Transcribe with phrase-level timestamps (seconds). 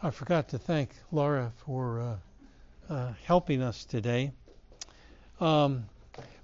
[0.00, 2.16] I forgot to thank Laura for uh,
[2.88, 4.30] uh, helping us today.
[5.40, 5.86] Um,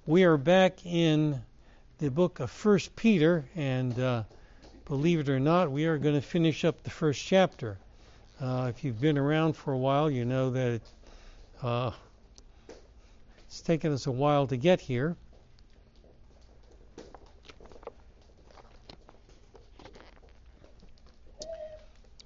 [0.05, 1.41] we are back in
[1.99, 4.23] the book of First Peter, and uh,
[4.83, 7.77] believe it or not, we are going to finish up the first chapter.
[8.41, 10.81] Uh, if you've been around for a while, you know that it,
[11.63, 11.91] uh,
[13.47, 15.15] it's taken us a while to get here.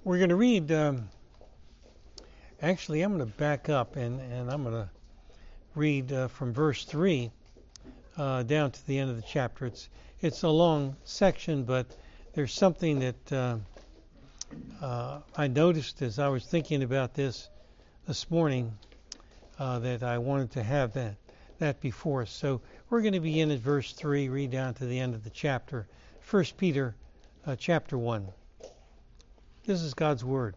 [0.02, 0.72] We're going to read.
[0.72, 1.08] Um,
[2.62, 4.88] actually, I'm going to back up and, and I'm going to
[5.74, 7.30] read uh, from verse 3
[8.16, 9.66] uh, down to the end of the chapter.
[9.66, 9.88] It's,
[10.20, 11.86] it's a long section, but
[12.34, 13.56] there's something that uh,
[14.82, 17.48] uh I noticed as I was thinking about this
[18.06, 18.76] this morning
[19.58, 21.16] uh, that I wanted to have that,
[21.58, 22.26] that before.
[22.26, 25.30] So we're going to begin at verse 3, read down to the end of the
[25.30, 25.86] chapter.
[26.28, 26.94] 1 Peter
[27.46, 28.28] uh, chapter 1.
[29.64, 30.56] This is God's Word.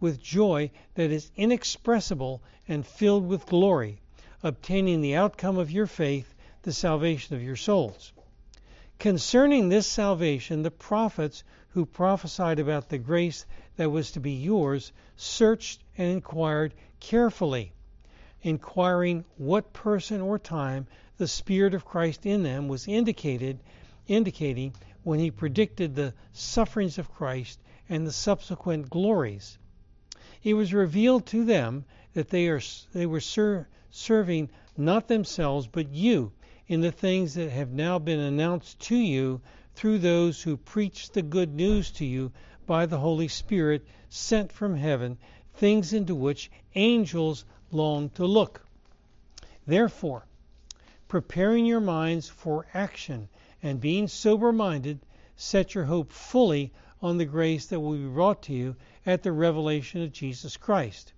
[0.00, 4.00] with joy that is inexpressible and filled with glory,
[4.42, 8.12] obtaining the outcome of your faith, the salvation of your souls.
[8.98, 13.44] Concerning this salvation, the prophets who prophesied about the grace
[13.76, 17.72] that was to be yours searched and inquired carefully,
[18.42, 20.86] inquiring what person or time
[21.18, 23.58] the Spirit of Christ in them was indicated,
[24.06, 29.58] indicating when he predicted the sufferings of Christ and the subsequent glories
[30.42, 31.84] it was revealed to them
[32.14, 32.60] that they, are,
[32.92, 36.32] they were ser- serving not themselves but you
[36.66, 39.40] in the things that have now been announced to you
[39.74, 42.30] through those who preach the good news to you
[42.66, 45.18] by the Holy Spirit sent from heaven,
[45.54, 48.64] things into which angels long to look.
[49.66, 50.26] Therefore,
[51.08, 53.28] preparing your minds for action
[53.62, 55.00] and being sober minded,
[55.34, 59.32] set your hope fully on the grace that will be brought to you at the
[59.32, 61.12] revelation of Jesus Christ.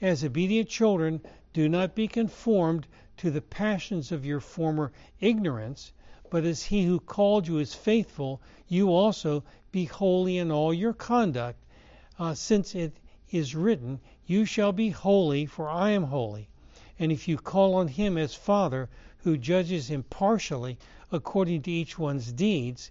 [0.00, 1.20] As obedient children,
[1.52, 2.86] do not be conformed
[3.16, 5.92] to the passions of your former ignorance,
[6.30, 9.42] but as he who called you is faithful, you also
[9.72, 11.58] be holy in all your conduct,
[12.18, 12.92] uh, since it
[13.30, 16.48] is written, You shall be holy, for I am holy.
[16.98, 20.78] And if you call on him as Father, who judges impartially
[21.10, 22.90] according to each one's deeds,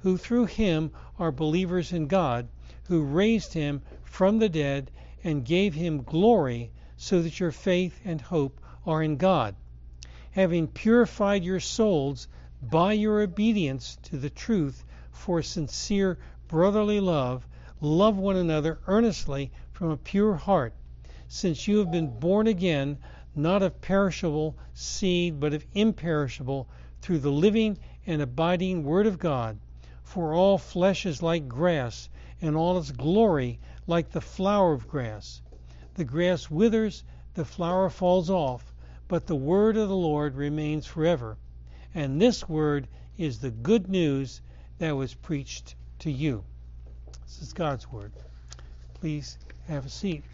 [0.00, 2.48] who through him are believers in God
[2.88, 4.90] who raised him from the dead
[5.24, 9.56] and gave him glory, so that your faith and hope are in God.
[10.32, 12.28] Having purified your souls
[12.62, 17.48] by your obedience to the truth for sincere brotherly love,
[17.80, 20.74] love one another earnestly from a pure heart,
[21.26, 22.98] since you have been born again,
[23.34, 26.68] not of perishable seed, but of imperishable,
[27.00, 29.58] through the living and abiding Word of God.
[30.16, 32.08] For all flesh is like grass
[32.40, 35.42] and all its glory like the flower of grass.
[35.92, 37.04] The grass withers,
[37.34, 38.72] the flower falls off,
[39.08, 41.36] but the word of the Lord remains forever.
[41.94, 44.40] And this word is the good news
[44.78, 46.44] that was preached to you.
[47.26, 48.12] This is God's word.
[48.94, 49.36] Please
[49.68, 50.24] have a seat.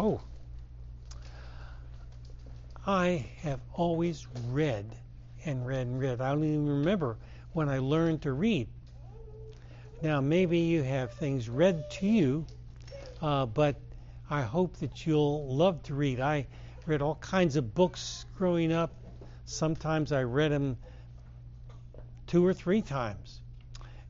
[0.00, 0.20] Oh.
[2.86, 4.86] I have always read
[5.44, 6.20] and read and read.
[6.20, 7.16] I don't even remember
[7.52, 8.68] when I learned to read.
[10.00, 12.46] Now, maybe you have things read to you,
[13.20, 13.74] uh, but
[14.30, 16.20] I hope that you'll love to read.
[16.20, 16.46] I
[16.86, 18.92] read all kinds of books growing up.
[19.46, 20.76] Sometimes I read them
[22.28, 23.40] two or three times.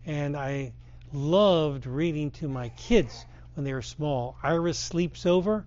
[0.05, 0.75] And I
[1.15, 3.25] loved reading to my kids
[3.55, 4.37] when they were small.
[4.43, 5.65] Ira Sleeps Over.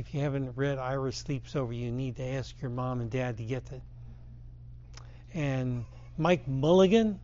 [0.00, 3.36] If you haven't read Ira Sleeps Over, you need to ask your mom and dad
[3.36, 3.82] to get it.
[5.34, 5.84] And
[6.16, 7.20] Mike Mulligan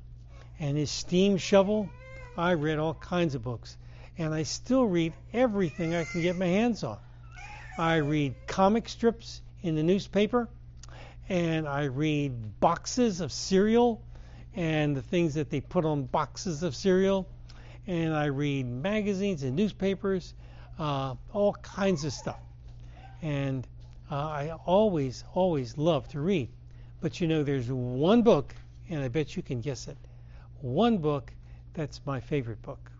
[0.61, 1.88] and his steam shovel.
[2.37, 3.78] I read all kinds of books.
[4.19, 6.99] And I still read everything I can get my hands on.
[7.78, 10.46] I read comic strips in the newspaper,
[11.31, 14.02] and I read boxes of cereal
[14.55, 17.26] and the things that they put on boxes of cereal,
[17.87, 20.34] and I read magazines and newspapers,
[20.79, 22.40] uh, all kinds of stuff.
[23.22, 23.66] And
[24.10, 26.48] uh, I always, always love to read.
[27.00, 28.54] But you know, there's one book,
[28.88, 29.96] and I bet you can guess it.
[30.60, 31.32] One book
[31.74, 32.90] that's my favorite book.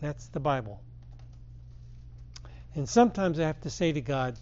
[0.00, 0.80] That's the Bible.
[2.74, 4.36] And sometimes I have to say to God,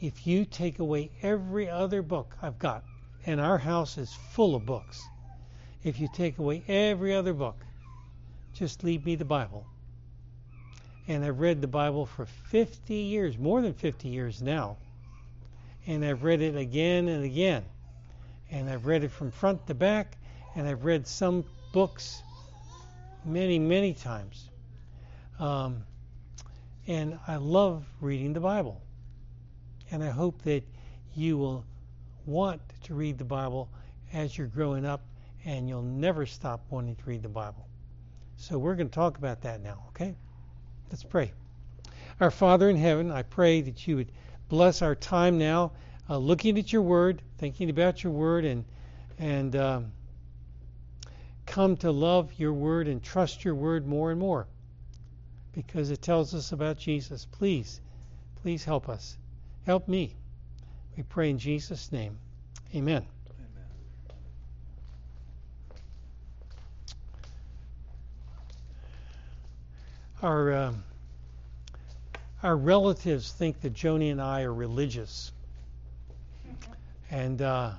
[0.00, 2.84] if you take away every other book I've got,
[3.26, 5.02] and our house is full of books,
[5.82, 7.56] if you take away every other book,
[8.54, 9.66] just leave me the Bible.
[11.10, 14.76] And I've read the Bible for 50 years, more than 50 years now.
[15.84, 17.64] And I've read it again and again.
[18.48, 20.16] And I've read it from front to back.
[20.54, 22.22] And I've read some books
[23.24, 24.50] many, many times.
[25.40, 25.82] Um,
[26.86, 28.80] and I love reading the Bible.
[29.90, 30.62] And I hope that
[31.16, 31.64] you will
[32.24, 33.68] want to read the Bible
[34.12, 35.00] as you're growing up
[35.44, 37.66] and you'll never stop wanting to read the Bible.
[38.36, 40.14] So we're going to talk about that now, okay?
[40.90, 41.32] Let's pray.
[42.20, 44.12] Our Father in heaven, I pray that you would
[44.48, 45.72] bless our time now,
[46.08, 48.64] uh, looking at your word, thinking about your word, and
[49.18, 49.92] and um,
[51.46, 54.46] come to love your word and trust your word more and more
[55.52, 57.26] because it tells us about Jesus.
[57.26, 57.80] Please,
[58.42, 59.16] please help us.
[59.66, 60.16] Help me.
[60.96, 62.18] We pray in Jesus' name.
[62.74, 63.06] Amen.
[70.22, 70.72] Our uh,
[72.42, 75.32] our relatives think that Joni and I are religious,
[77.10, 77.70] and uh,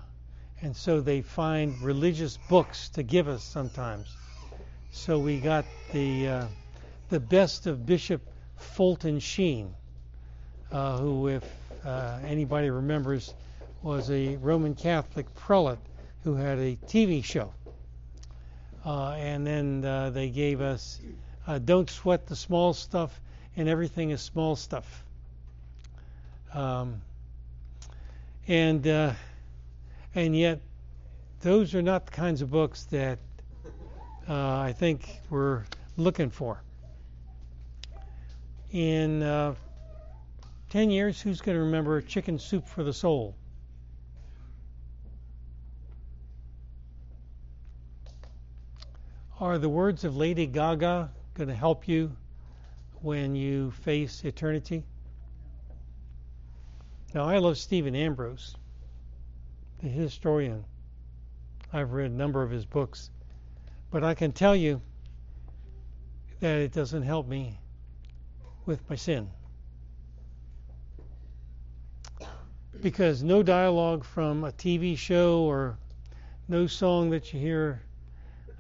[0.60, 4.08] and so they find religious books to give us sometimes.
[4.92, 6.46] So we got the uh,
[7.10, 8.24] the best of Bishop
[8.58, 9.76] Fulton Sheen,
[10.72, 11.44] uh, who, if
[11.86, 13.36] uh, anybody remembers,
[13.84, 15.78] was a Roman Catholic prelate
[16.24, 17.54] who had a TV show.
[18.84, 21.00] Uh, and then uh, they gave us
[21.52, 23.20] uh, Don't Sweat the Small Stuff,
[23.58, 25.04] and Everything is Small Stuff.
[26.54, 27.02] Um,
[28.48, 29.14] and uh,
[30.16, 30.62] and yet,
[31.42, 33.20] those are not the kinds of books that
[34.30, 35.64] I think we're
[35.98, 36.62] looking for
[38.72, 39.54] in uh,
[40.70, 43.36] 10 years, who's going to remember Chicken Soup for the Soul?
[49.42, 52.16] Are the words of Lady Gaga going to help you
[53.02, 54.84] when you face eternity?
[57.14, 58.56] Now, I love Stephen Ambrose,
[59.82, 60.64] the historian.
[61.74, 63.10] I've read a number of his books,
[63.90, 64.82] but I can tell you
[66.40, 67.60] that it doesn't help me
[68.66, 69.30] with my sin.
[72.82, 75.78] Because no dialogue from a TV show or
[76.48, 77.82] no song that you hear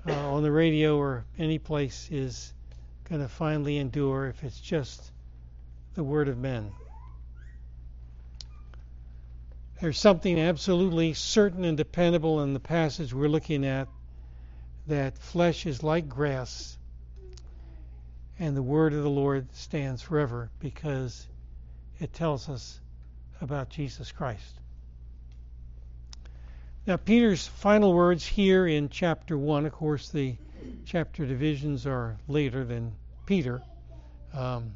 [0.07, 2.53] uh, on the radio or any place is
[3.12, 5.12] going to finally endure if it's just
[5.96, 6.72] the word of men.
[9.82, 13.89] There's something absolutely certain and dependable in the passage we're looking at
[14.88, 16.77] that flesh is like grass
[18.39, 21.27] and the word of the Lord stands forever because
[22.00, 22.80] it tells us
[23.41, 24.56] about Jesus Christ.
[26.88, 30.38] Now, Peter's final words here in chapter 1, of course, the
[30.86, 32.94] chapter divisions are later than
[33.31, 33.61] Peter,
[34.33, 34.75] um,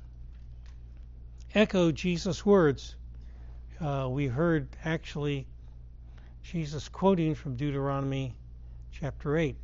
[1.54, 2.96] echo Jesus' words.
[3.82, 5.46] Uh, we heard actually
[6.42, 8.34] Jesus quoting from Deuteronomy
[8.94, 9.58] chapter 8.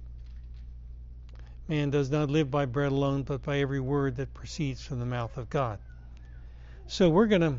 [1.70, 5.06] Man does not live by bread alone, but by every word that proceeds from the
[5.06, 5.80] mouth of God.
[6.88, 7.56] So we're going to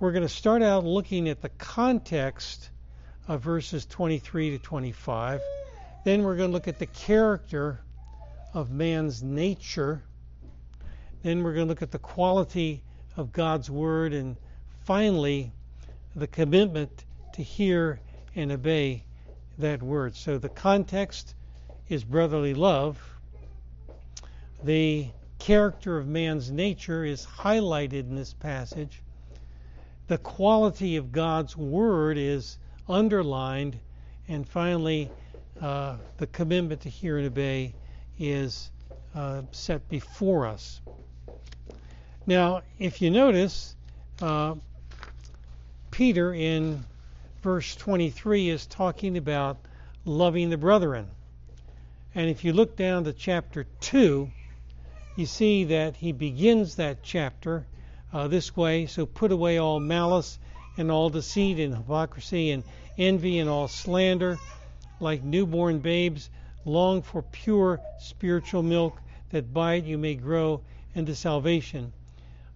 [0.00, 2.70] we're going to start out looking at the context
[3.28, 5.42] of verses 23 to 25.
[6.06, 7.80] Then we're going to look at the character
[8.54, 10.02] of man's nature.
[11.24, 12.82] Then we're going to look at the quality
[13.16, 14.36] of God's word and
[14.84, 15.50] finally
[16.14, 17.98] the commitment to hear
[18.36, 19.04] and obey
[19.56, 20.14] that word.
[20.16, 21.34] So the context
[21.88, 22.98] is brotherly love.
[24.64, 29.00] The character of man's nature is highlighted in this passage.
[30.08, 33.78] The quality of God's word is underlined.
[34.28, 35.10] And finally,
[35.58, 37.74] uh, the commitment to hear and obey
[38.18, 38.70] is
[39.14, 40.82] uh, set before us.
[42.26, 43.76] Now, if you notice,
[44.22, 44.54] uh,
[45.90, 46.82] Peter in
[47.42, 49.58] verse 23 is talking about
[50.06, 51.10] loving the brethren.
[52.14, 54.30] And if you look down to chapter 2,
[55.16, 57.66] you see that he begins that chapter
[58.10, 60.38] uh, this way so put away all malice
[60.78, 62.64] and all deceit and hypocrisy and
[62.96, 64.38] envy and all slander
[64.98, 66.30] like newborn babes
[66.64, 68.98] long for pure spiritual milk
[69.30, 70.62] that by it you may grow
[70.94, 71.92] into salvation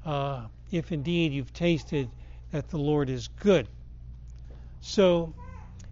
[0.08, 2.08] uh, if indeed you've tasted
[2.50, 3.68] that the lord is good
[4.80, 5.32] so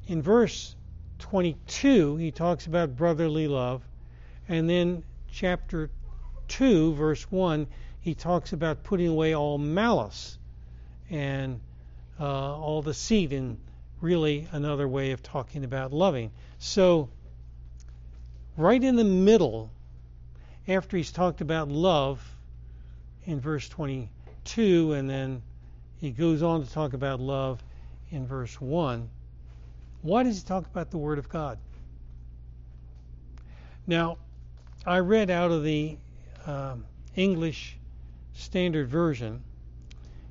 [0.08, 0.74] in verse
[1.18, 3.82] 22 he talks about brotherly love
[4.48, 5.90] and then chapter
[6.48, 7.66] 2, verse 1,
[8.00, 10.38] he talks about putting away all malice
[11.10, 11.60] and
[12.18, 13.58] uh, all deceit, and
[14.00, 16.30] really another way of talking about loving.
[16.58, 17.08] So,
[18.56, 19.70] right in the middle,
[20.68, 22.35] after he's talked about love
[23.26, 25.42] in verse 22, and then
[25.98, 27.62] he goes on to talk about love
[28.10, 29.08] in verse 1,
[30.02, 31.58] why does he talk about the Word of God?
[33.86, 34.18] Now,
[34.84, 35.96] I read out of the
[36.46, 36.84] um,
[37.16, 37.76] English
[38.34, 39.42] Standard Version.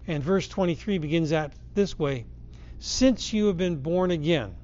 [0.07, 2.25] And verse 23 begins out this way
[2.79, 4.55] Since you have been born again.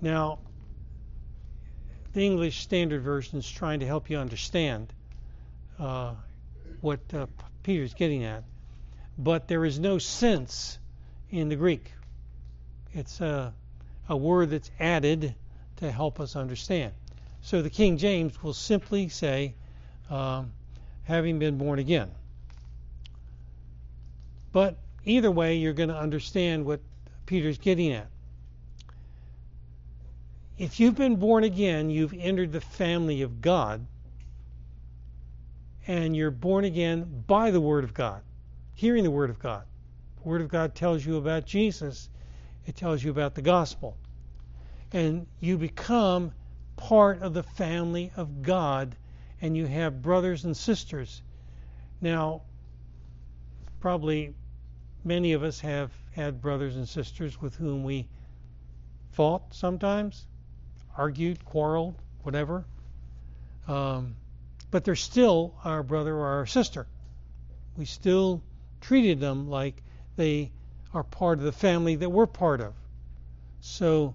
[0.00, 0.38] Now,
[2.12, 4.92] the English Standard Version is trying to help you understand
[5.78, 6.14] uh,
[6.86, 7.26] what uh,
[7.64, 8.44] Peter's getting at.
[9.18, 10.78] But there is no sense
[11.30, 11.90] in the Greek.
[12.92, 13.52] It's a,
[14.08, 15.34] a word that's added
[15.78, 16.92] to help us understand.
[17.42, 19.54] So the King James will simply say,
[20.08, 20.52] um,
[21.02, 22.10] having been born again.
[24.52, 26.80] But either way, you're going to understand what
[27.26, 28.06] Peter's getting at.
[30.56, 33.84] If you've been born again, you've entered the family of God,
[35.86, 38.22] and you're born again by the Word of God,
[38.74, 39.64] hearing the Word of God.
[40.22, 42.08] The Word of God tells you about Jesus,
[42.66, 43.96] it tells you about the gospel.
[44.92, 46.32] And you become
[46.76, 48.96] part of the family of God
[49.40, 51.22] and you have brothers and sisters.
[52.00, 52.42] Now,
[53.80, 54.34] probably
[55.04, 58.08] many of us have had brothers and sisters with whom we
[59.12, 60.26] fought sometimes,
[60.96, 62.64] argued, quarreled, whatever.
[63.68, 64.16] Um,
[64.70, 66.86] but they're still our brother or our sister.
[67.76, 68.42] We still
[68.80, 69.82] treated them like
[70.16, 70.50] they
[70.92, 72.74] are part of the family that we're part of.
[73.60, 74.14] So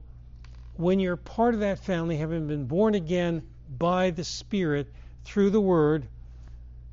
[0.76, 3.44] when you're part of that family, having been born again
[3.78, 4.88] by the Spirit,
[5.24, 6.08] through the Word,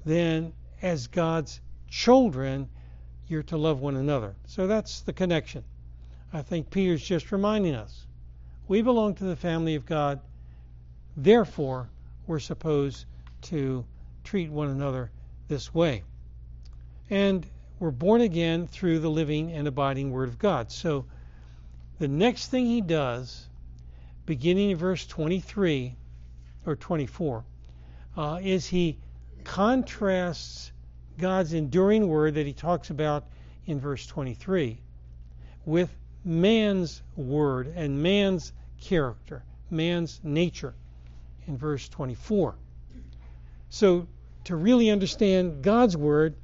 [0.04, 2.68] then as God's children,
[3.28, 4.34] you're to love one another.
[4.46, 5.64] So that's the connection.
[6.32, 8.06] I think Peter's just reminding us
[8.68, 10.20] we belong to the family of God,
[11.16, 11.88] therefore,
[12.26, 13.06] we're supposed
[13.42, 13.84] to
[14.24, 15.10] treat one another
[15.48, 16.02] this way.
[17.10, 17.46] And
[17.78, 20.70] we're born again through the living and abiding Word of God.
[20.70, 21.06] So
[21.98, 23.46] the next thing he does,
[24.26, 25.96] beginning in verse 23
[26.66, 27.44] or 24,
[28.16, 28.98] uh, is he
[29.44, 30.72] contrasts
[31.18, 33.24] God's enduring word that he talks about
[33.66, 34.80] in verse 23
[35.64, 35.90] with
[36.24, 40.74] man's word and man's character, man's nature
[41.46, 42.54] in verse 24.
[43.70, 44.06] So,
[44.44, 46.36] to really understand God's word,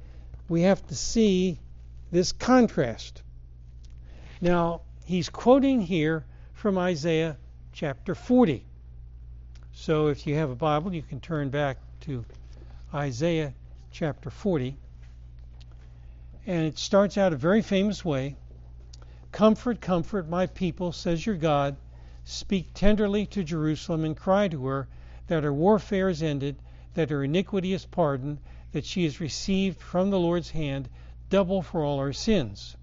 [0.47, 1.59] we have to see
[2.11, 3.23] this contrast.
[4.41, 7.37] Now, he's quoting here from Isaiah
[7.73, 8.65] chapter 40.
[9.73, 12.23] So if you have a Bible, you can turn back to
[12.93, 13.53] Isaiah
[13.91, 14.77] chapter 40.
[16.47, 18.35] And it starts out a very famous way
[19.31, 21.75] Comfort, comfort my people, says your God.
[22.23, 24.87] Speak tenderly to Jerusalem and cry to her
[25.27, 26.55] that her warfare is ended,
[26.95, 28.39] that her iniquity is pardoned,
[28.71, 30.89] that she has received from the Lord's hand
[31.29, 32.75] double for all her sins.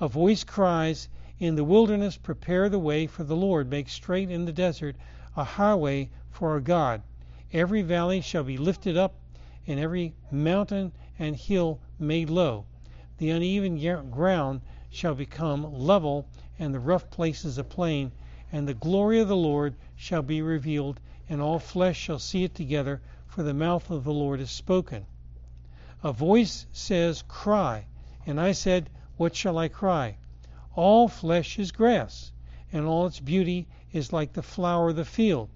[0.00, 1.08] A voice cries,
[1.38, 4.96] In the wilderness, prepare the way for the Lord, make straight in the desert
[5.36, 7.02] a highway for our God.
[7.52, 9.14] Every valley shall be lifted up,
[9.66, 12.64] and every mountain and hill made low.
[13.18, 13.78] The uneven
[14.10, 14.60] ground
[14.90, 16.26] shall become level,
[16.58, 18.12] and the rough places a plain.
[18.52, 22.54] And the glory of the Lord shall be revealed, and all flesh shall see it
[22.54, 25.06] together, for the mouth of the Lord has spoken.
[26.02, 27.86] A voice says, Cry.
[28.26, 30.18] And I said, What shall I cry?
[30.74, 32.32] All flesh is grass,
[32.72, 35.48] and all its beauty is like the flower of the field.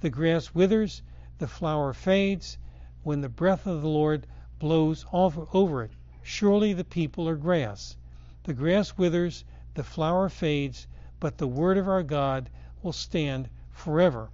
[0.00, 1.02] The grass withers,
[1.38, 2.58] the flower fades,
[3.02, 4.26] when the breath of the Lord
[4.58, 5.90] blows over it.
[6.22, 7.96] Surely the people are grass.
[8.44, 10.86] The grass withers, the flower fades,
[11.18, 12.48] but the word of our God
[12.82, 14.30] will stand forever.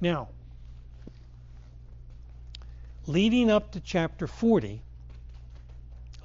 [0.00, 0.28] Now,
[3.06, 4.82] leading up to chapter 40,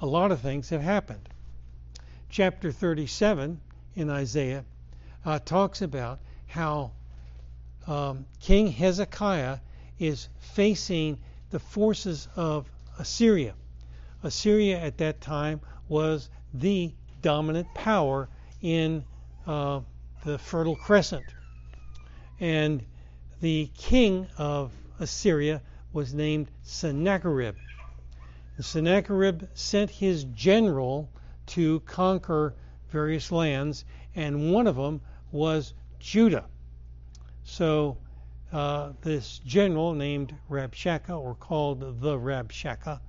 [0.00, 1.28] a lot of things have happened.
[2.28, 3.60] Chapter 37
[3.94, 4.64] in Isaiah
[5.24, 6.92] uh, talks about how
[7.86, 9.58] um, King Hezekiah
[9.98, 11.18] is facing
[11.50, 13.54] the forces of Assyria.
[14.22, 18.28] Assyria at that time was the dominant power
[18.60, 19.04] in
[19.46, 19.80] uh,
[20.24, 21.24] the Fertile Crescent.
[22.40, 22.84] And
[23.42, 24.70] the king of
[25.00, 25.60] Assyria
[25.92, 27.56] was named Sennacherib.
[28.60, 31.10] Sennacherib sent his general
[31.46, 32.54] to conquer
[32.90, 33.84] various lands,
[34.14, 35.00] and one of them
[35.32, 36.44] was Judah.
[37.42, 37.98] So
[38.52, 43.00] uh, this general named Rabshakeh, or called the Rabshakeh,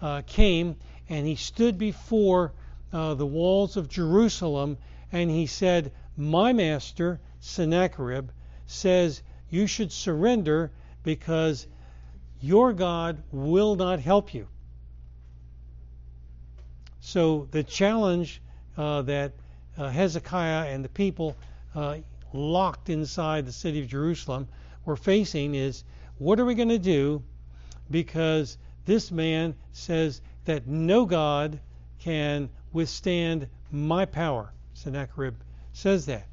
[0.00, 0.76] uh, came
[1.08, 2.52] and he stood before
[2.92, 4.78] uh, the walls of Jerusalem
[5.10, 8.28] and he said, My master, Sennacherib,
[8.66, 9.24] says
[9.54, 10.72] you should surrender
[11.04, 11.68] because
[12.40, 14.48] your God will not help you.
[17.00, 18.42] So the challenge
[18.76, 19.32] uh, that
[19.78, 21.36] uh, Hezekiah and the people
[21.74, 21.98] uh,
[22.32, 24.48] locked inside the city of Jerusalem
[24.84, 25.84] were facing is
[26.18, 27.22] what are we going to do?
[27.90, 31.60] Because this man says that no God
[32.00, 34.52] can withstand my power.
[34.72, 35.36] Sennacherib
[35.72, 36.26] says that.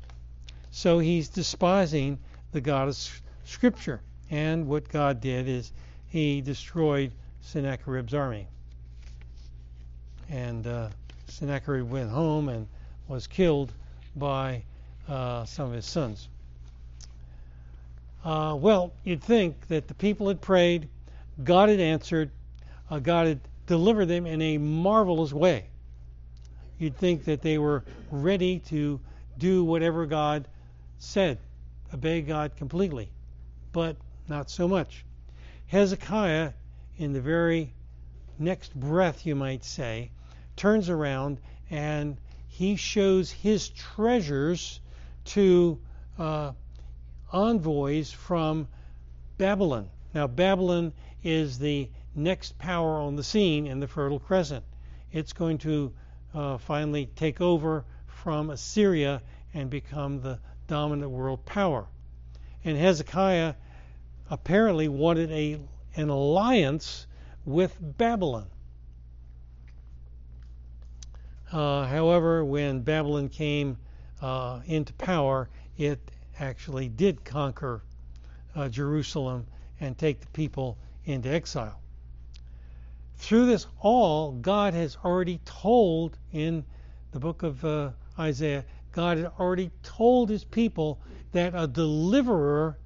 [0.72, 2.18] So he's despising
[2.51, 2.98] the God of
[3.46, 4.01] Scripture.
[4.29, 5.72] And what God did is
[6.08, 8.48] he destroyed Sennacherib's army.
[10.29, 10.89] And uh,
[11.27, 12.67] Sennacherib went home and
[13.08, 13.72] was killed
[14.15, 14.63] by
[15.08, 16.29] uh, some of his sons.
[18.24, 20.87] Uh, well, you'd think that the people had prayed,
[21.44, 22.29] God had answered,
[22.90, 25.66] uh, God had delivered them in a marvelous way.
[26.77, 29.00] You'd think that they were ready to
[29.37, 30.48] do whatever God
[31.00, 31.40] said,
[31.94, 33.12] obey God completely,
[33.72, 35.06] but not so much.
[35.68, 36.54] Hezekiah,
[36.98, 37.74] in the very
[38.38, 40.12] next breath, you might say,
[40.56, 44.80] turns around and he shows his treasures
[45.24, 45.80] to
[46.20, 46.51] uh,
[47.32, 48.68] envoys from
[49.38, 49.90] Babylon.
[50.14, 54.66] Now, Babylon is the next power on the scene in the Fertile Crescent.
[55.12, 55.94] It's going to
[56.34, 59.22] uh, finally take over from Assyria
[59.54, 60.40] and become the
[60.72, 61.86] dominant world power.
[62.64, 63.55] And Hezekiah
[64.29, 65.60] apparently wanted a,
[65.98, 67.07] an alliance
[67.44, 68.48] with Babylon.
[71.51, 73.77] Uh, however, when Babylon came
[74.22, 76.00] uh, into power, it
[76.40, 77.84] actually did conquer
[78.55, 79.46] uh, Jerusalem
[79.81, 81.81] and take the people into exile.
[83.18, 86.64] Through this all, God has already told in
[87.12, 91.00] the book of uh, Isaiah, God had already told his people
[91.32, 92.77] that a deliverer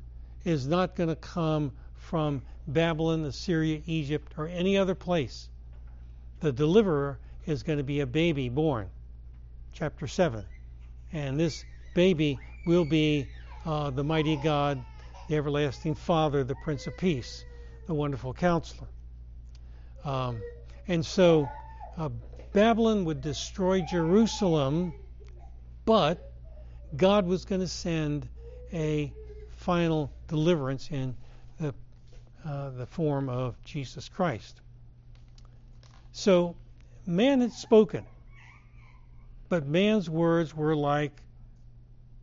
[0.44, 5.50] is not going to come from Babylon, Assyria, Egypt, or any other place.
[6.40, 8.90] The deliverer is going to be a baby born.
[9.74, 10.46] Chapter 7.
[11.12, 11.64] And this
[11.94, 13.28] baby will be
[13.66, 14.84] uh, the mighty God,
[15.28, 17.44] the everlasting Father, the Prince of Peace,
[17.88, 18.88] the wonderful counselor.
[20.04, 20.42] Um,
[20.88, 21.50] and so
[21.98, 22.10] uh,
[22.54, 24.94] Babylon would destroy Jerusalem,
[25.86, 26.32] but
[26.98, 28.28] God was going to send
[28.74, 29.14] a
[29.58, 31.16] final deliverance in
[31.60, 31.74] the,
[32.44, 34.60] uh, the form of Jesus Christ.
[36.12, 36.56] So
[37.06, 38.06] man had spoken,
[39.50, 41.12] but man's words were like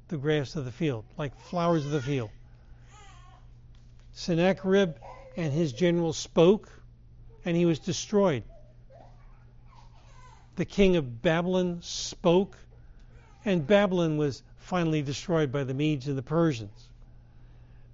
[0.08, 2.30] the grass of the field, like flowers of the field.
[4.12, 4.96] Sennacherib
[5.36, 6.68] and his generals spoke,
[7.44, 8.44] and he was destroyed.
[10.56, 12.58] The king of Babylon spoke,
[13.44, 16.88] and Babylon was finally destroyed by the Medes and the Persians.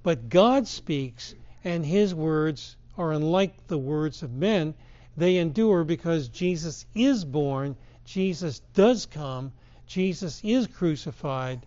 [0.03, 1.35] But God speaks,
[1.65, 4.75] and his words are unlike the words of men.
[5.17, 9.53] They endure because Jesus is born, Jesus does come,
[9.87, 11.67] Jesus is crucified,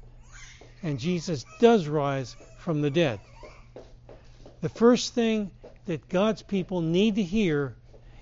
[0.84, 3.20] and Jesus does rise from the dead.
[4.62, 5.52] The first thing
[5.86, 7.76] that God's people need to hear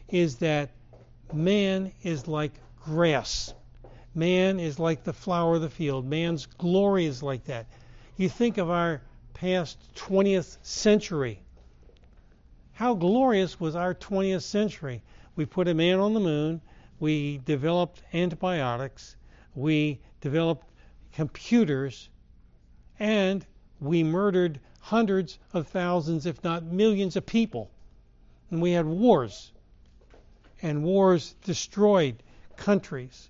[0.08, 0.72] is that
[1.32, 3.54] man is like grass.
[4.16, 6.06] Man is like the flower of the field.
[6.06, 7.68] Man's glory is like that.
[8.18, 9.02] You think of our
[9.34, 11.42] past 20th century.
[12.74, 15.04] How glorious was our 20th century?
[15.36, 16.62] We put a man on the moon.
[17.00, 19.16] We developed antibiotics.
[19.56, 20.68] We developed
[21.14, 22.10] computers
[23.00, 23.46] and
[23.80, 27.72] we murdered hundreds of thousands, if not millions, of people.
[28.52, 29.52] And we had wars,
[30.62, 32.22] and wars destroyed
[32.58, 33.30] countries.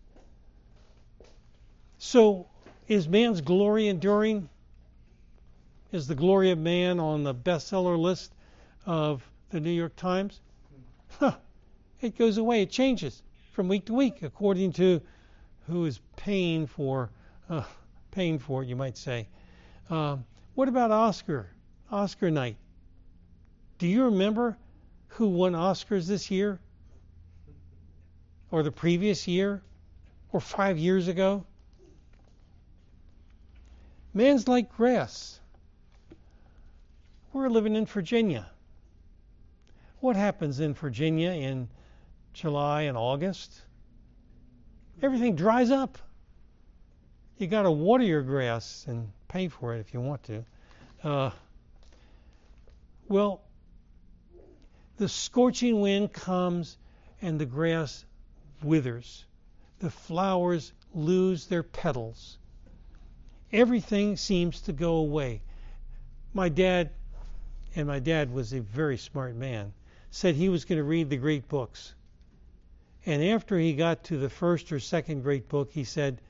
[2.00, 2.48] So,
[2.88, 4.50] is man's glory enduring?
[5.92, 8.34] Is the glory of man on the bestseller list
[8.86, 10.40] of the New York Times?
[11.20, 11.36] Huh.
[12.00, 12.62] It goes away.
[12.62, 15.02] It changes from week to week according to
[15.68, 17.10] who is paying for
[17.50, 17.64] uh,
[18.12, 19.28] paying for it, you might say.
[19.90, 20.24] Um,
[20.56, 21.50] what about Oscar?
[21.92, 22.56] Oscar night.
[23.78, 24.58] Do you remember
[25.10, 26.60] who won Oscars this year?
[28.52, 29.62] Or the previous year?
[30.32, 31.46] Or five years ago?
[34.13, 35.39] Man's like grass.
[37.32, 38.50] We're living in Virginia.
[40.00, 41.69] What happens in Virginia in
[42.34, 43.62] July and August?
[45.02, 45.98] Everything dries up.
[47.38, 50.45] You got to water your grass and pay for it if you want to.
[51.04, 51.32] Uh,
[53.08, 53.41] well,
[54.98, 56.78] the scorching wind comes
[57.22, 58.06] and the grass
[58.62, 59.26] withers.
[59.80, 62.38] The flowers lose their petals.
[63.52, 65.42] Everything seems to go away.
[66.34, 66.92] My dad,
[67.76, 69.74] and my dad was a very smart man,
[70.12, 71.96] said he was going to read the great books.
[73.06, 76.22] And after he got to the first or second great book, he said,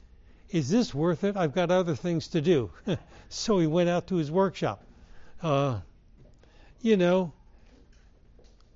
[0.49, 1.35] Is this worth it?
[1.35, 2.71] I've got other things to do.
[3.29, 4.85] so he went out to his workshop.
[5.41, 5.79] Uh,
[6.81, 7.33] you know,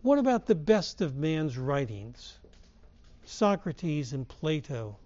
[0.02, 2.40] what about the best of man's writings?
[3.26, 4.98] Socrates and Plato.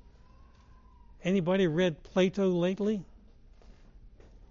[1.24, 3.06] Anybody read Plato lately?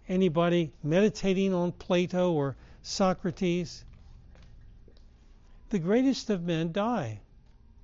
[0.08, 3.84] Anybody meditating on Plato or Socrates?
[5.70, 7.20] The greatest of men die.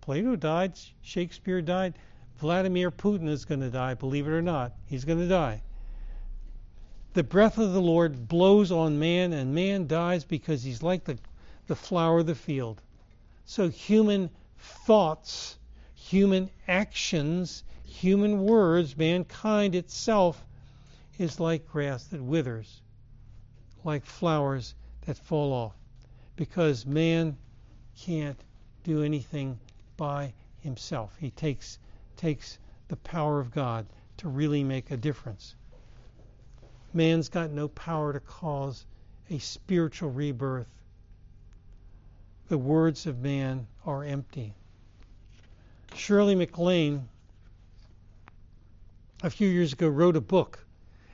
[0.01, 1.95] Plato died, Shakespeare died,
[2.39, 4.73] Vladimir Putin is going to die, believe it or not.
[4.87, 5.63] He's going to die.
[7.15, 11.19] The breath of the Lord blows on man, and man dies because he's like the,
[11.67, 12.81] the flower of the field.
[13.45, 15.59] So human thoughts,
[15.95, 20.45] human actions, human words, mankind itself
[21.18, 22.81] is like grass that withers,
[23.85, 24.75] like flowers
[25.07, 25.75] that fall off,
[26.37, 27.37] because man
[27.96, 28.40] can't
[28.85, 29.59] do anything
[29.96, 31.16] by himself.
[31.18, 31.79] He takes
[32.16, 33.87] takes the power of God
[34.18, 35.55] to really make a difference.
[36.94, 38.85] Man's got no power to cause
[39.31, 40.68] a spiritual rebirth.
[42.48, 44.55] The words of man are empty.
[45.94, 47.09] Shirley MacLaine,
[49.22, 50.62] a few years ago, wrote a book.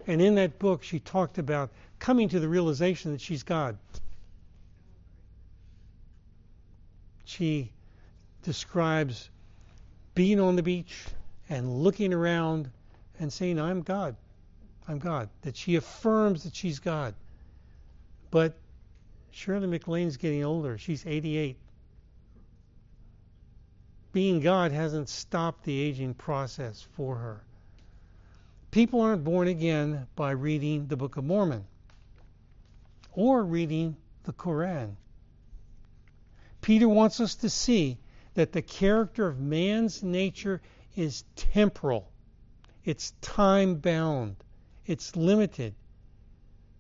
[0.09, 3.77] And in that book, she talked about coming to the realization that she's God.
[7.27, 7.71] She
[8.42, 9.29] describes
[10.14, 11.05] being on the beach
[11.51, 12.71] and looking around
[13.21, 14.16] and saying, I'm God.
[14.88, 15.29] I'm God.
[15.42, 17.14] That she affirms that she's God.
[18.31, 18.57] But
[19.31, 20.79] Shirley MacLaine's getting older.
[20.79, 21.59] She's 88.
[24.12, 27.42] Being God hasn't stopped the aging process for her.
[28.70, 31.64] People aren't born again by reading the Book of Mormon
[33.12, 34.96] or reading the Koran.
[36.61, 37.96] Peter wants us to see
[38.35, 40.61] that the character of man's nature
[40.94, 42.11] is temporal,
[42.85, 44.37] it's time bound,
[44.85, 45.74] it's limited,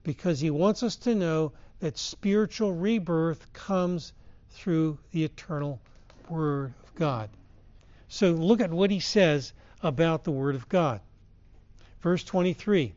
[0.02, 4.12] because he wants us to know that spiritual rebirth comes
[4.50, 5.80] through the eternal
[6.28, 7.30] Word of God.
[8.08, 11.00] So look at what he says about the Word of God.
[12.00, 12.94] Verse 23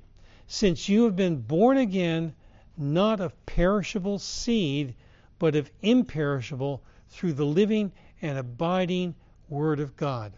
[0.47, 2.33] Since you have been born again,
[2.77, 4.95] not of perishable seed,
[5.39, 9.15] but of imperishable, through the living and abiding
[9.49, 10.33] Word of God.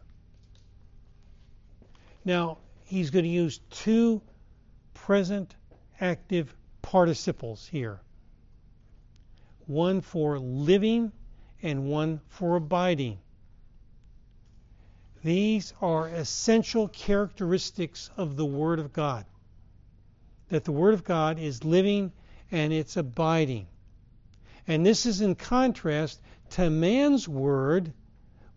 [2.25, 4.21] Now, he's going to use two
[4.93, 5.55] present
[5.99, 8.01] active participles here
[9.65, 11.11] one for living
[11.61, 13.17] and one for abiding.
[15.23, 19.25] These are essential characteristics of the Word of God.
[20.49, 22.11] That the Word of God is living
[22.51, 23.67] and it's abiding.
[24.67, 27.91] And this is in contrast to man's word,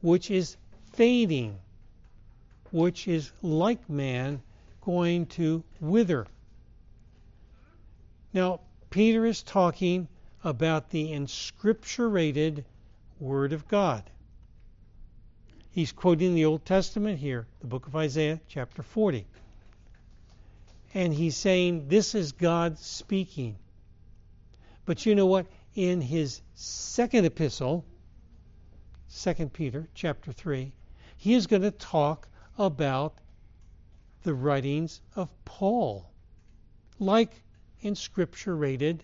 [0.00, 0.56] which is
[0.92, 1.58] fading,
[2.70, 4.42] which is like man,
[4.82, 6.26] going to wither.
[8.32, 10.08] Now, Peter is talking
[10.44, 12.64] about the inscripturated
[13.18, 14.02] Word of God.
[15.76, 19.26] He's quoting the Old Testament here, the book of Isaiah, chapter 40.
[20.94, 23.56] And he's saying this is God speaking.
[24.86, 25.46] But you know what?
[25.76, 27.84] in his second epistle,
[29.14, 30.72] 2 Peter chapter 3,
[31.18, 32.26] he is going to talk
[32.58, 33.18] about
[34.22, 36.10] the writings of Paul.
[36.98, 37.42] like
[37.84, 39.00] inscripturated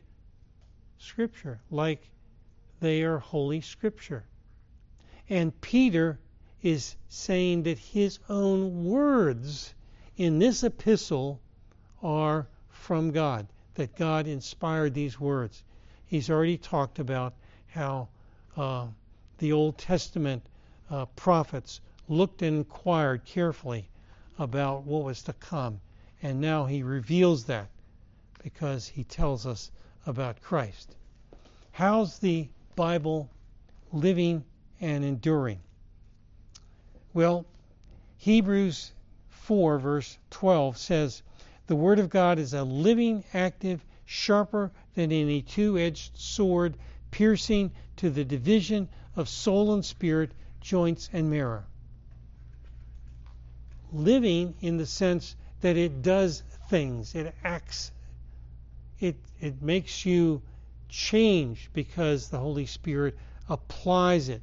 [0.96, 2.08] Scripture, like
[2.80, 4.24] they are Holy Scripture.
[5.28, 6.18] And Peter
[6.62, 9.74] is saying that his own words
[10.16, 11.40] in this epistle
[12.02, 15.64] are from God, that God inspired these words.
[16.06, 17.34] He's already talked about
[17.68, 18.08] how
[18.56, 18.86] uh,
[19.38, 20.42] the Old Testament
[20.90, 23.88] uh, prophets looked and inquired carefully
[24.38, 25.80] about what was to come.
[26.22, 27.68] And now he reveals that
[28.42, 29.70] because he tells us
[30.06, 30.94] about Christ.
[31.72, 33.30] How's the Bible
[33.92, 34.44] living
[34.80, 35.60] and enduring?
[37.14, 37.44] Well,
[38.18, 38.92] Hebrews
[39.28, 41.22] 4, verse 12 says,
[41.66, 46.76] The Word of God is a living, active, sharper than any two edged sword,
[47.10, 51.64] piercing to the division of soul and spirit, joints and marrow.
[53.92, 57.92] Living in the sense that it does things, it acts,
[59.00, 60.40] it, it makes you
[60.88, 64.40] change because the Holy Spirit applies it.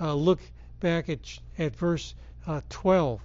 [0.00, 0.40] Uh, look
[0.80, 2.14] back at, at verse
[2.46, 3.20] uh, 12.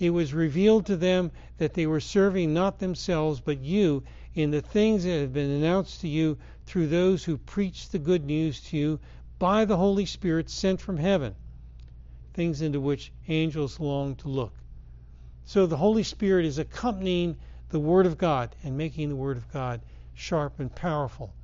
[0.00, 4.02] It was revealed to them that they were serving not themselves but you
[4.34, 8.24] in the things that have been announced to you through those who preach the good
[8.24, 9.00] news to you
[9.38, 11.34] by the Holy Spirit sent from heaven,
[12.32, 14.54] things into which angels long to look.
[15.44, 17.36] So the Holy Spirit is accompanying
[17.68, 19.80] the Word of God and making the Word of God
[20.14, 21.34] sharp and powerful.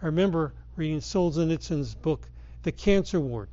[0.00, 2.30] I remember reading Solzhenitsyn's book,
[2.62, 3.48] The Cancer Ward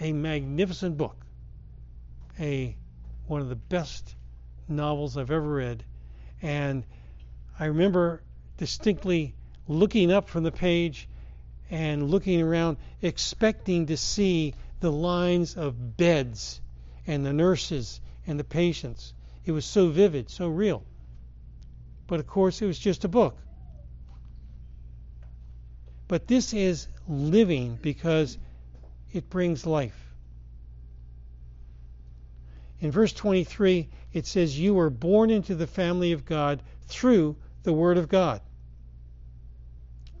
[0.00, 1.16] a magnificent book,
[2.38, 2.76] a
[3.26, 4.14] one of the best
[4.68, 5.84] novels I've ever read,
[6.40, 6.84] and
[7.58, 8.22] I remember
[8.56, 9.34] distinctly
[9.68, 11.08] looking up from the page
[11.70, 16.60] and looking around, expecting to see the lines of beds
[17.06, 19.14] and the nurses and the patients.
[19.44, 20.84] It was so vivid, so real.
[22.06, 23.38] But of course, it was just a book.
[26.08, 28.36] But this is living because
[29.12, 29.98] it brings life.
[32.80, 37.72] In verse 23, it says, You were born into the family of God through the
[37.72, 38.40] Word of God.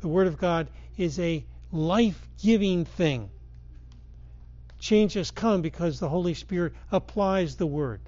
[0.00, 3.30] The Word of God is a life giving thing.
[4.78, 8.00] Change has come because the Holy Spirit applies the Word.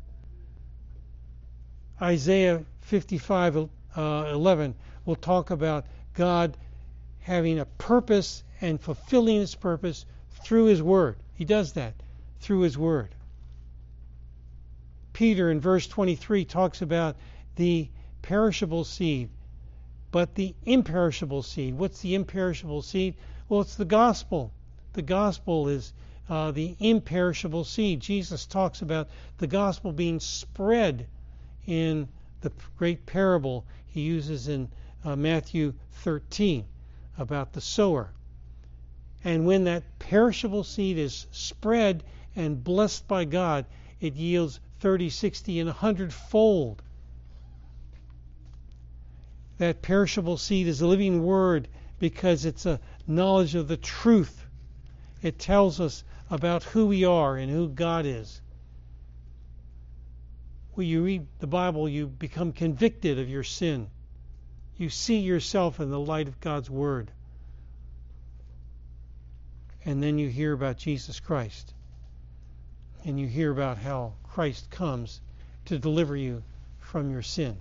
[2.01, 4.01] Isaiah 55 uh,
[4.33, 6.57] 11 will talk about God
[7.21, 10.05] having a purpose and fulfilling His purpose
[10.45, 11.17] through His Word.
[11.35, 11.95] He does that
[12.41, 13.15] through His Word.
[15.13, 17.17] Peter in verse 23 talks about
[17.57, 17.89] the
[18.23, 19.29] perishable seed,
[20.11, 21.79] but the imperishable seed.
[21.79, 23.15] What's the imperishable seed?
[23.49, 24.53] Well, it's the gospel.
[24.93, 25.93] The gospel is
[26.29, 28.01] uh, the imperishable seed.
[28.01, 31.07] Jesus talks about the gospel being spread
[31.67, 32.09] in
[32.41, 34.69] the great parable he uses in
[35.05, 36.65] uh, Matthew 13
[37.19, 38.11] about the sower.
[39.25, 42.05] And when that perishable seed is spread
[42.37, 43.65] and blessed by God,
[43.99, 46.83] it yields 30, 60, and 100 fold.
[49.57, 54.45] That perishable seed is a living word because it's a knowledge of the truth.
[55.23, 58.43] It tells us about who we are and who God is.
[60.75, 63.89] When you read the Bible, you become convicted of your sin.
[64.77, 67.11] You see yourself in the light of God's Word
[69.85, 71.75] and then you hear about Jesus Christ.
[73.05, 75.21] And you hear about how Christ comes
[75.67, 76.43] to deliver you
[76.81, 77.57] from your sin.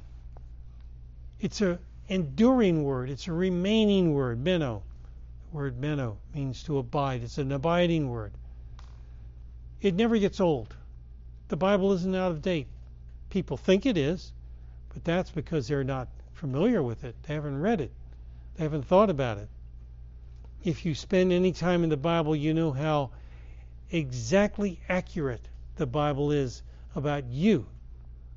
[1.41, 3.09] It's a enduring word.
[3.09, 4.83] It's a remaining word, meno.
[5.49, 7.23] The word meno means to abide.
[7.23, 8.31] It's an abiding word.
[9.81, 10.73] It never gets old.
[11.49, 12.67] The Bible isn't out of date.
[13.29, 14.31] People think it is,
[14.93, 17.15] but that's because they're not familiar with it.
[17.23, 17.91] They haven't read it.
[18.55, 19.49] They haven't thought about it
[20.63, 23.11] if you spend any time in the Bible, you know how
[23.91, 26.63] exactly accurate the Bible is
[26.95, 27.65] about you,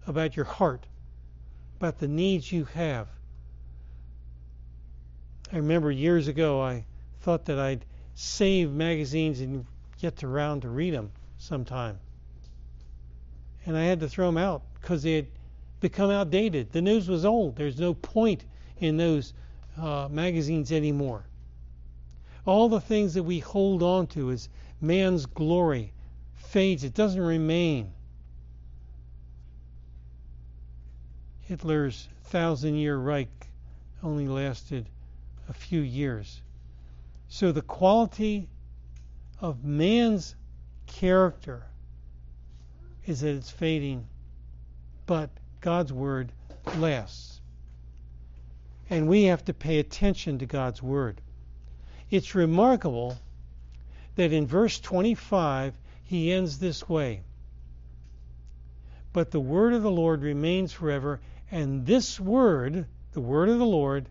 [0.07, 0.87] about your heart,
[1.79, 3.09] about the needs you have.
[5.53, 6.85] I remember years ago I
[7.21, 7.85] thought that I'd
[8.15, 9.65] save magazines and
[10.01, 11.99] get around to read them sometime.
[13.65, 15.27] And I had to throw them out because they had
[15.81, 16.73] become outdated.
[16.73, 17.57] The news was old.
[17.57, 18.45] There's no point
[18.79, 19.33] in those
[19.79, 21.26] uh, magazines anymore.
[22.47, 24.49] All the things that we hold on to as
[24.81, 25.93] man's glory
[26.35, 27.93] fades, it doesn't remain.
[31.43, 33.49] Hitler's thousand year Reich
[34.03, 34.89] only lasted
[35.49, 36.41] a few years.
[37.29, 38.49] So the quality
[39.41, 40.35] of man's
[40.87, 41.65] character
[43.07, 44.07] is that it's fading,
[45.07, 45.31] but
[45.61, 46.33] God's word
[46.79, 47.41] lasts.
[48.89, 51.21] And we have to pay attention to God's Word.
[52.11, 53.19] It's remarkable
[54.15, 57.23] that in verse 25 he ends this way
[59.13, 63.67] But the Word of the Lord remains forever, and this Word, the Word of the
[63.67, 64.09] Lord,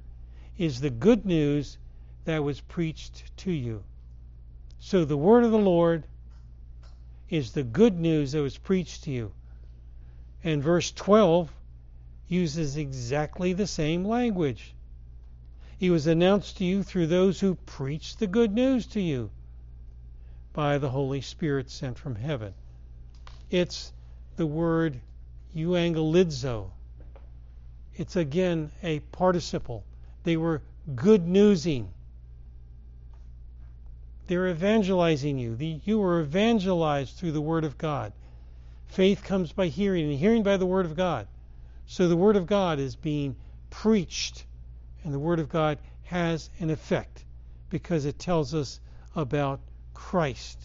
[0.57, 1.77] is the good news
[2.25, 3.83] that was preached to you.
[4.79, 6.05] So the Word of the Lord
[7.29, 9.31] is the good news that was preached to you.
[10.43, 11.51] And verse 12
[12.27, 14.75] uses exactly the same language.
[15.77, 19.29] He was announced to you through those who preached the good news to you
[20.53, 22.53] by the Holy Spirit sent from heaven.
[23.49, 23.91] It's
[24.37, 24.99] the word
[25.53, 26.71] euangelizo.
[27.95, 29.83] It's again a participle.
[30.23, 30.61] They were
[30.95, 31.91] good newsing.
[34.27, 35.55] They're evangelizing you.
[35.83, 38.11] You were evangelized through the Word of God.
[38.87, 41.27] Faith comes by hearing, and hearing by the Word of God.
[41.85, 43.35] So the Word of God is being
[43.69, 44.45] preached,
[45.05, 47.23] and the Word of God has an effect
[47.69, 48.81] because it tells us
[49.15, 49.61] about
[49.93, 50.59] Christ.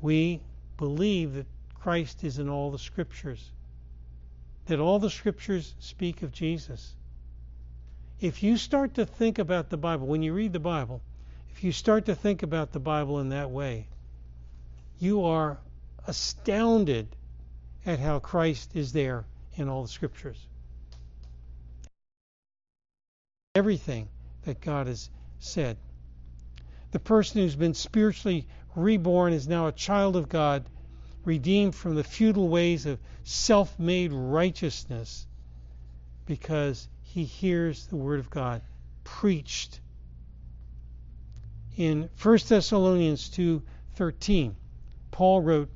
[0.00, 0.40] We
[0.78, 3.50] believe that Christ is in all the Scriptures,
[4.64, 6.94] that all the Scriptures speak of Jesus
[8.20, 11.00] if you start to think about the Bible, when you read the Bible,
[11.52, 13.88] if you start to think about the Bible in that way,
[14.98, 15.58] you are
[16.06, 17.08] astounded
[17.86, 19.24] at how Christ is there
[19.54, 20.46] in all the scriptures.
[23.56, 24.08] Everything
[24.42, 25.10] that God has
[25.40, 25.76] said.
[26.92, 30.70] The person who's been spiritually reborn is now a child of God,
[31.24, 35.26] redeemed from the futile ways of self made righteousness
[36.26, 38.62] because he hears the word of God
[39.02, 39.80] preached.
[41.76, 44.54] In 1 Thessalonians 2:13,
[45.10, 45.70] Paul wrote,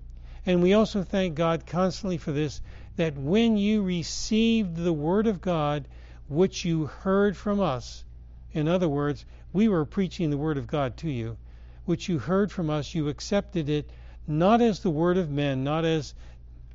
[0.46, 2.60] "And we also thank God constantly for this
[2.94, 5.88] that when you received the word of God
[6.28, 8.04] which you heard from us,
[8.52, 11.36] in other words, we were preaching the word of God to you,
[11.84, 13.90] which you heard from us, you accepted it
[14.26, 16.14] not as the word of men, not as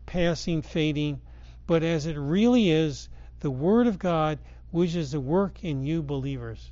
[0.09, 1.21] passing, fading,
[1.67, 3.09] but as it really is
[3.41, 4.39] the Word of God,
[4.71, 6.71] which is the work in you believers.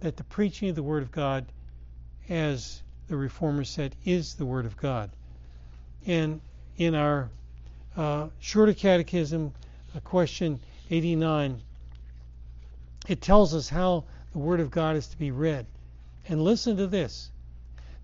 [0.00, 1.46] That the preaching of the Word of God,
[2.28, 5.10] as the Reformer said, is the Word of God.
[6.06, 6.42] And
[6.76, 7.30] in our
[7.96, 9.54] uh, Shorter Catechism,
[9.94, 10.60] a question
[10.92, 11.62] 89,
[13.08, 15.64] it tells us how the Word of God is to be read.
[16.28, 17.30] And listen to this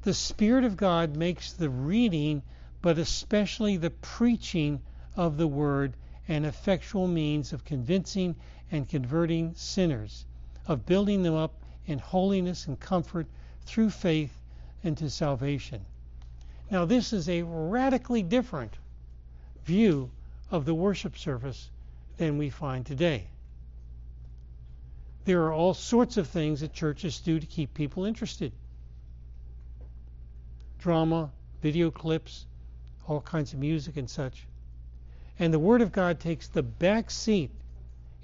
[0.03, 2.43] the Spirit of God makes the reading,
[2.81, 4.81] but especially the preaching
[5.17, 5.93] of the Word
[6.29, 8.35] an effectual means of convincing
[8.71, 10.25] and converting sinners,
[10.67, 13.27] of building them up in holiness and comfort
[13.67, 14.43] through faith
[14.83, 15.85] into salvation.
[16.71, 18.73] Now, this is a radically different
[19.65, 20.11] view
[20.51, 21.69] of the worship service
[22.19, 23.29] than we find today.
[25.25, 28.53] There are all sorts of things that churches do to keep people interested
[30.79, 32.47] drama, video clips,
[33.09, 34.47] all kinds of music and such
[35.39, 37.51] and the Word of God takes the back seat,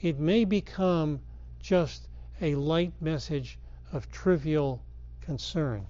[0.01, 1.21] it may become
[1.61, 2.09] just
[2.41, 3.57] a light message
[3.93, 4.83] of trivial
[5.21, 5.87] concern.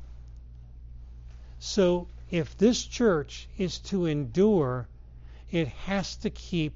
[1.59, 4.87] So, if this church is to endure,
[5.51, 6.75] it has to keep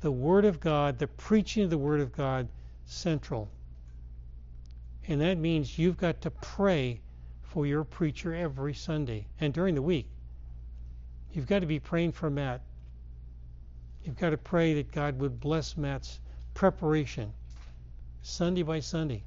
[0.00, 2.48] the Word of God, the preaching of the Word of God,
[2.86, 3.48] central.
[5.06, 7.00] And that means you've got to pray
[7.42, 10.06] for your preacher every Sunday and during the week.
[11.32, 12.62] You've got to be praying for Matt.
[14.04, 16.18] You've got to pray that God would bless Matt's
[16.54, 17.32] preparation
[18.22, 19.22] Sunday by Sunday.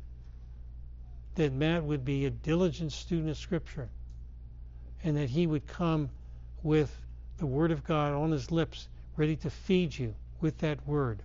[1.35, 3.89] That Matt would be a diligent student of Scripture
[5.03, 6.09] and that he would come
[6.63, 6.95] with
[7.37, 11.23] the Word of God on his lips, ready to feed you with that Word.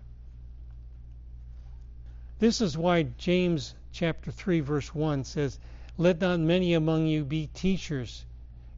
[2.39, 5.59] This is why James chapter 3 verse 1 says,
[5.97, 8.25] "Let not many among you be teachers,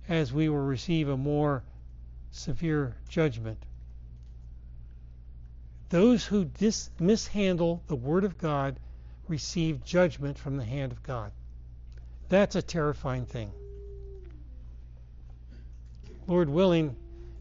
[0.09, 1.63] as we will receive a more
[2.31, 3.63] severe judgment."
[5.91, 8.81] Those who dis- mishandle the Word of God
[9.29, 11.33] receive judgment from the hand of God.
[12.31, 13.53] That's a terrifying thing.
[16.27, 16.97] Lord willing,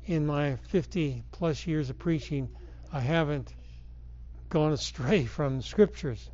[0.05, 2.49] in my 50 plus years of preaching,
[2.91, 3.53] I haven't
[4.49, 6.29] gone astray from the scriptures.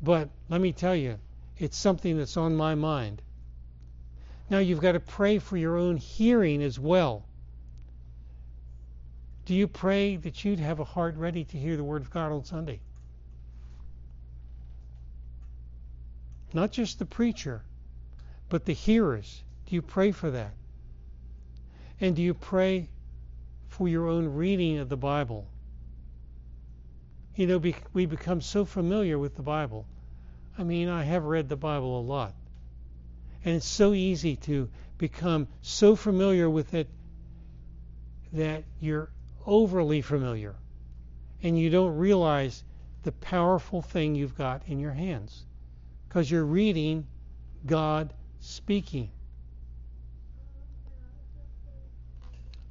[0.00, 1.18] But let me tell you,
[1.56, 3.20] it's something that's on my mind.
[4.48, 7.24] Now you've got to pray for your own hearing as well.
[9.44, 12.32] Do you pray that you'd have a heart ready to hear the Word of God
[12.32, 12.80] on Sunday?
[16.52, 17.62] Not just the preacher,
[18.48, 19.42] but the hearers.
[19.66, 20.52] Do you pray for that?
[22.00, 22.88] And do you pray
[23.68, 25.46] for your own reading of the Bible?
[27.38, 29.86] You know, be, we become so familiar with the Bible.
[30.58, 32.34] I mean, I have read the Bible a lot.
[33.44, 34.68] And it's so easy to
[34.98, 36.88] become so familiar with it
[38.32, 39.08] that you're
[39.46, 40.56] overly familiar
[41.40, 42.64] and you don't realize
[43.04, 45.44] the powerful thing you've got in your hands
[46.08, 47.06] because you're reading
[47.64, 49.12] God speaking.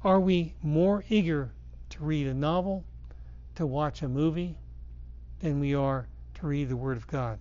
[0.04, 1.52] Are we more eager
[1.88, 2.84] to read a novel,
[3.58, 4.54] to watch a movie,
[5.40, 7.40] than we are to read the Word of God?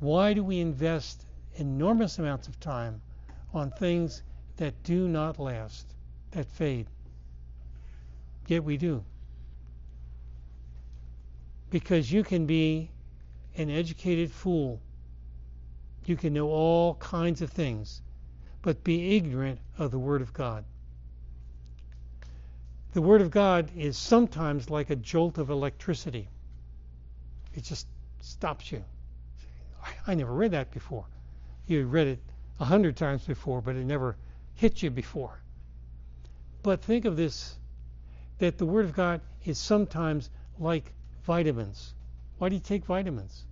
[0.00, 1.24] Why do we invest
[1.54, 3.00] enormous amounts of time
[3.54, 4.24] on things
[4.56, 5.94] that do not last,
[6.32, 6.88] that fade?
[8.48, 9.04] Yet we do.
[11.70, 12.90] Because you can be
[13.56, 14.80] an educated fool.
[16.04, 18.02] You can know all kinds of things,
[18.60, 20.64] but be ignorant of the Word of God.
[22.92, 26.28] The Word of God is sometimes like a jolt of electricity.
[27.54, 27.86] It just
[28.20, 28.84] stops you.
[30.06, 31.06] I never read that before.
[31.66, 32.18] You read it
[32.60, 34.16] a hundred times before, but it never
[34.54, 35.40] hit you before.
[36.62, 37.56] But think of this
[38.38, 40.28] that the Word of God is sometimes
[40.58, 40.92] like
[41.24, 41.94] vitamins.
[42.38, 43.46] Why do you take vitamins?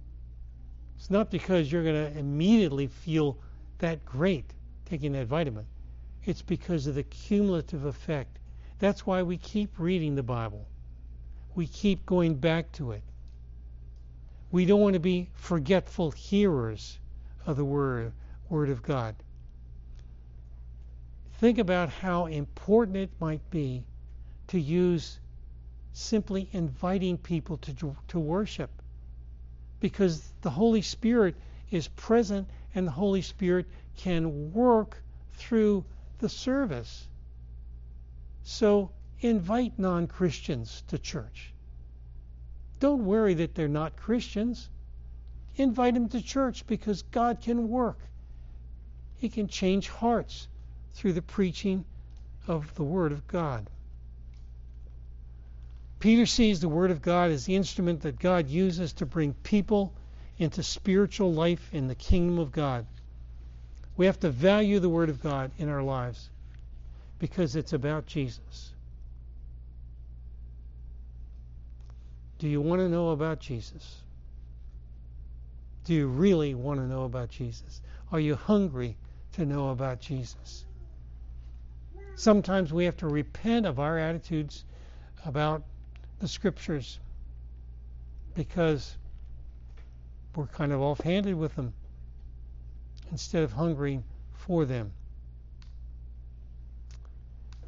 [0.96, 3.38] It's not because you're going to immediately feel
[3.78, 4.52] that great
[4.84, 5.64] taking that vitamin.
[6.24, 8.39] It's because of the cumulative effect.
[8.80, 10.66] That's why we keep reading the Bible.
[11.54, 13.02] We keep going back to it.
[14.50, 16.98] We don't want to be forgetful hearers
[17.46, 18.12] of the word,
[18.48, 19.14] word of God.
[21.34, 23.84] Think about how important it might be
[24.48, 25.20] to use
[25.92, 28.70] simply inviting people to, to worship.
[29.80, 31.36] Because the Holy Spirit
[31.70, 33.66] is present and the Holy Spirit
[33.98, 35.02] can work
[35.34, 35.84] through
[36.18, 37.08] the service.
[38.42, 41.52] So invite non Christians to church.
[42.78, 44.68] Don't worry that they're not Christians.
[45.56, 47.98] Invite them to church because God can work.
[49.18, 50.48] He can change hearts
[50.94, 51.84] through the preaching
[52.46, 53.68] of the Word of God.
[55.98, 59.92] Peter sees the Word of God as the instrument that God uses to bring people
[60.38, 62.86] into spiritual life in the kingdom of God.
[63.98, 66.30] We have to value the Word of God in our lives
[67.20, 68.72] because it's about Jesus.
[72.38, 74.02] Do you want to know about Jesus?
[75.84, 77.82] Do you really want to know about Jesus?
[78.10, 78.96] Are you hungry
[79.32, 80.64] to know about Jesus?
[82.16, 84.64] Sometimes we have to repent of our attitudes
[85.24, 85.62] about
[86.18, 86.98] the scriptures
[88.34, 88.96] because
[90.34, 91.74] we're kind of offhanded with them
[93.10, 94.92] instead of hungering for them.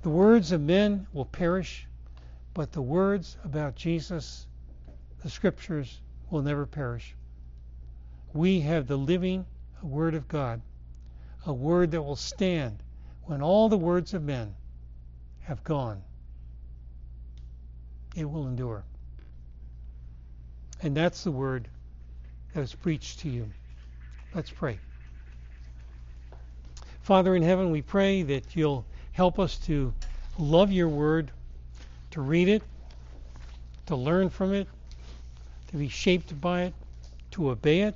[0.02, 1.86] The words of men will perish,
[2.54, 4.46] but the words about Jesus,
[5.22, 6.00] the scriptures,
[6.30, 7.14] will never perish.
[8.32, 9.46] We have the living
[9.82, 10.60] Word of God,
[11.46, 12.82] a word that will stand
[13.24, 14.54] when all the words of men
[15.42, 16.02] have gone
[18.14, 18.84] it will endure.
[20.82, 21.68] And that's the word
[22.52, 23.48] that was preached to you.
[24.34, 24.78] Let's pray.
[27.02, 29.92] Father in heaven, we pray that you'll help us to
[30.38, 31.30] love your word,
[32.10, 32.62] to read it,
[33.86, 34.66] to learn from it,
[35.68, 36.74] to be shaped by it,
[37.30, 37.94] to obey it,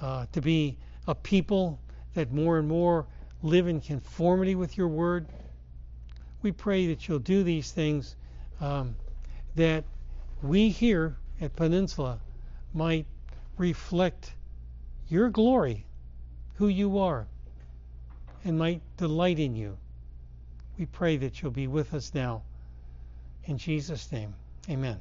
[0.00, 0.76] uh, to be
[1.06, 1.78] a people
[2.14, 3.06] that more and more
[3.42, 5.26] live in conformity with your word.
[6.42, 8.16] We pray that you'll do these things
[8.60, 8.96] um,
[9.54, 9.84] that
[10.42, 12.20] we here at Peninsula
[12.74, 13.06] might
[13.58, 14.32] reflect
[15.08, 15.84] your glory,
[16.56, 17.26] who you are,
[18.46, 19.76] and might delight in you.
[20.78, 22.42] We pray that you'll be with us now.
[23.46, 24.34] In Jesus' name,
[24.70, 24.98] amen.